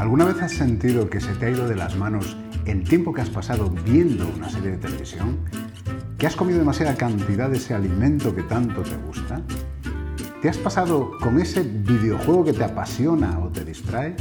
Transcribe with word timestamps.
¿Alguna 0.00 0.24
vez 0.24 0.40
has 0.40 0.52
sentido 0.52 1.10
que 1.10 1.20
se 1.20 1.34
te 1.34 1.44
ha 1.44 1.50
ido 1.50 1.68
de 1.68 1.76
las 1.76 1.94
manos 1.94 2.34
el 2.64 2.84
tiempo 2.84 3.12
que 3.12 3.20
has 3.20 3.28
pasado 3.28 3.68
viendo 3.68 4.26
una 4.34 4.48
serie 4.48 4.70
de 4.70 4.78
televisión? 4.78 5.40
¿Que 6.16 6.26
has 6.26 6.34
comido 6.34 6.58
demasiada 6.58 6.94
cantidad 6.94 7.50
de 7.50 7.58
ese 7.58 7.74
alimento 7.74 8.34
que 8.34 8.42
tanto 8.42 8.80
te 8.80 8.96
gusta? 8.96 9.42
¿Te 10.40 10.48
has 10.48 10.56
pasado 10.56 11.10
con 11.20 11.38
ese 11.38 11.60
videojuego 11.60 12.46
que 12.46 12.54
te 12.54 12.64
apasiona 12.64 13.38
o 13.40 13.48
te 13.48 13.62
distrae? 13.62 14.16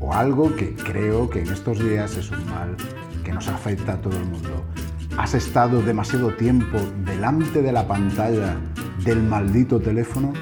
O 0.00 0.12
algo 0.12 0.52
que 0.56 0.74
creo 0.74 1.30
que 1.30 1.42
en 1.42 1.52
estos 1.52 1.78
días 1.78 2.16
es 2.16 2.28
un 2.32 2.44
mal 2.46 2.76
que 3.22 3.32
nos 3.32 3.46
afecta 3.46 3.92
a 3.92 4.00
todo 4.00 4.16
el 4.16 4.24
mundo. 4.24 4.64
¿Has 5.16 5.34
estado 5.34 5.82
demasiado 5.82 6.34
tiempo 6.34 6.78
delante 7.04 7.62
de 7.62 7.70
la 7.70 7.86
pantalla 7.86 8.56
del 9.04 9.22
maldito 9.22 9.78
teléfono? 9.78 10.32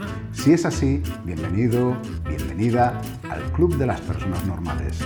Si 0.46 0.52
es 0.52 0.64
así, 0.64 1.02
bienvenido, 1.24 2.00
bienvenida 2.24 3.02
al 3.28 3.42
Club 3.50 3.76
de 3.78 3.86
las 3.86 4.00
Personas 4.00 4.46
Normales. 4.46 4.96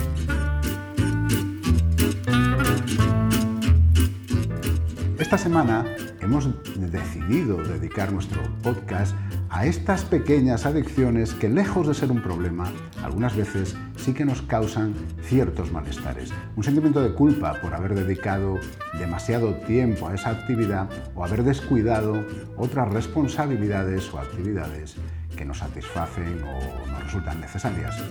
Esta 5.31 5.45
semana 5.45 5.85
hemos 6.21 6.49
decidido 6.91 7.63
dedicar 7.63 8.11
nuestro 8.11 8.43
podcast 8.65 9.15
a 9.49 9.65
estas 9.65 10.03
pequeñas 10.03 10.67
adicciones 10.67 11.35
que 11.35 11.49
lejos 11.49 11.87
de 11.87 11.95
ser 11.95 12.11
un 12.11 12.21
problema, 12.21 12.73
algunas 13.01 13.37
veces 13.37 13.77
sí 13.97 14.13
que 14.13 14.25
nos 14.25 14.43
causan 14.43 14.93
ciertos 15.23 15.71
malestares. 15.71 16.33
Un 16.57 16.65
sentimiento 16.65 17.01
de 17.01 17.15
culpa 17.15 17.55
por 17.63 17.75
haber 17.75 17.95
dedicado 17.95 18.59
demasiado 18.99 19.55
tiempo 19.55 20.09
a 20.09 20.17
esa 20.17 20.31
actividad 20.31 20.91
o 21.15 21.25
haber 21.25 21.45
descuidado 21.45 22.27
otras 22.57 22.93
responsabilidades 22.93 24.13
o 24.13 24.19
actividades 24.19 24.97
que 25.37 25.45
nos 25.45 25.59
satisfacen 25.59 26.43
o 26.43 26.89
nos 26.89 27.05
resultan 27.05 27.41
necesarias. 27.41 28.03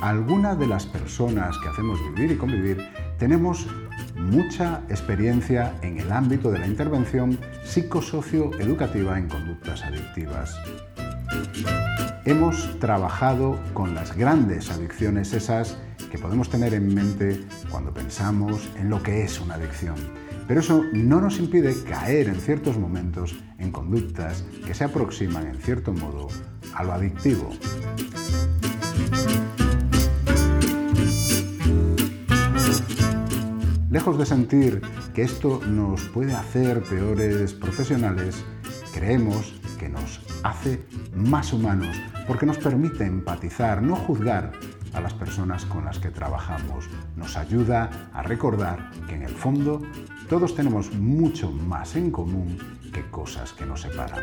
Algunas 0.00 0.58
de 0.58 0.66
las 0.66 0.86
personas 0.86 1.58
que 1.58 1.68
hacemos 1.68 1.98
vivir 2.14 2.32
y 2.32 2.36
convivir 2.36 2.88
tenemos 3.18 3.66
mucha 4.16 4.82
experiencia 4.88 5.74
en 5.82 5.98
el 5.98 6.10
ámbito 6.10 6.50
de 6.50 6.58
la 6.58 6.66
intervención 6.66 7.38
psicosocioeducativa 7.64 9.18
en 9.18 9.28
conductas 9.28 9.84
adictivas. 9.84 10.58
Hemos 12.24 12.78
trabajado 12.78 13.58
con 13.74 13.94
las 13.94 14.16
grandes 14.16 14.70
adicciones 14.70 15.34
esas 15.34 15.76
que 16.10 16.18
podemos 16.18 16.48
tener 16.48 16.72
en 16.72 16.94
mente 16.94 17.44
cuando 17.70 17.92
pensamos 17.92 18.70
en 18.76 18.88
lo 18.88 19.02
que 19.02 19.22
es 19.22 19.38
una 19.38 19.56
adicción. 19.56 19.96
Pero 20.48 20.60
eso 20.60 20.82
no 20.94 21.20
nos 21.20 21.38
impide 21.38 21.74
caer 21.84 22.28
en 22.28 22.36
ciertos 22.36 22.78
momentos 22.78 23.36
en 23.58 23.70
conductas 23.70 24.44
que 24.66 24.74
se 24.74 24.84
aproximan 24.84 25.46
en 25.46 25.60
cierto 25.60 25.92
modo 25.92 26.28
a 26.74 26.84
lo 26.84 26.92
adictivo. 26.92 27.50
Lejos 33.90 34.16
de 34.16 34.24
sentir 34.24 34.80
que 35.14 35.22
esto 35.22 35.60
nos 35.66 36.02
puede 36.04 36.32
hacer 36.32 36.80
peores 36.84 37.52
profesionales, 37.52 38.44
creemos 38.94 39.52
que 39.80 39.88
nos 39.88 40.20
hace 40.44 40.86
más 41.12 41.52
humanos 41.52 42.00
porque 42.28 42.46
nos 42.46 42.58
permite 42.58 43.04
empatizar, 43.04 43.82
no 43.82 43.96
juzgar 43.96 44.52
a 44.92 45.00
las 45.00 45.12
personas 45.12 45.64
con 45.64 45.86
las 45.86 45.98
que 45.98 46.10
trabajamos. 46.10 46.88
Nos 47.16 47.36
ayuda 47.36 47.90
a 48.12 48.22
recordar 48.22 48.92
que 49.08 49.16
en 49.16 49.22
el 49.24 49.34
fondo 49.34 49.82
todos 50.28 50.54
tenemos 50.54 50.92
mucho 50.92 51.50
más 51.50 51.96
en 51.96 52.12
común 52.12 52.58
que 52.92 53.02
cosas 53.10 53.52
que 53.52 53.66
nos 53.66 53.80
separan. 53.80 54.22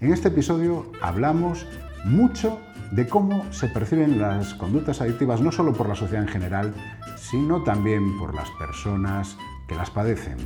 En 0.00 0.12
este 0.12 0.28
episodio 0.28 0.92
hablamos 1.02 1.66
mucho 2.04 2.60
de 2.90 3.06
cómo 3.06 3.44
se 3.52 3.68
perciben 3.68 4.20
las 4.20 4.54
conductas 4.54 5.00
adictivas 5.00 5.40
no 5.40 5.52
solo 5.52 5.72
por 5.72 5.88
la 5.88 5.94
sociedad 5.94 6.22
en 6.22 6.28
general, 6.28 6.74
sino 7.16 7.62
también 7.62 8.18
por 8.18 8.34
las 8.34 8.48
personas 8.52 9.36
que 9.66 9.74
las 9.74 9.90
padecen. 9.90 10.38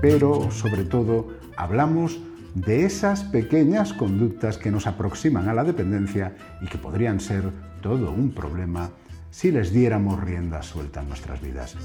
Pero, 0.00 0.50
sobre 0.50 0.84
todo, 0.84 1.28
hablamos 1.56 2.20
de 2.54 2.84
esas 2.84 3.24
pequeñas 3.24 3.92
conductas 3.92 4.58
que 4.58 4.70
nos 4.70 4.86
aproximan 4.86 5.48
a 5.48 5.54
la 5.54 5.64
dependencia 5.64 6.36
y 6.60 6.66
que 6.66 6.78
podrían 6.78 7.20
ser 7.20 7.50
todo 7.82 8.12
un 8.12 8.32
problema 8.32 8.90
si 9.30 9.50
les 9.50 9.72
diéramos 9.72 10.20
rienda 10.20 10.62
suelta 10.62 11.00
en 11.02 11.08
nuestras 11.08 11.40
vidas. 11.40 11.76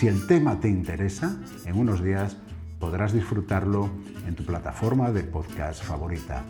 Si 0.00 0.08
el 0.08 0.26
tema 0.26 0.58
te 0.58 0.66
interesa, 0.66 1.36
en 1.66 1.78
unos 1.78 2.02
días 2.02 2.38
podrás 2.78 3.12
disfrutarlo 3.12 3.90
en 4.26 4.34
tu 4.34 4.46
plataforma 4.46 5.10
de 5.12 5.24
podcast 5.24 5.84
favorita. 5.84 6.42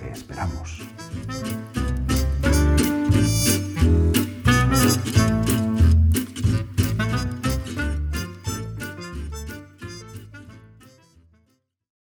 Te 0.00 0.10
esperamos. 0.10 0.80